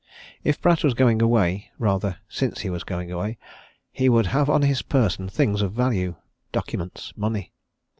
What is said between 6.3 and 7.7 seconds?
documents, money.